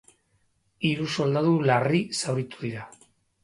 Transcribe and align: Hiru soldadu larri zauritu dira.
Hiru 0.89 1.05
soldadu 1.17 1.53
larri 1.67 2.03
zauritu 2.23 2.67
dira. 2.69 2.91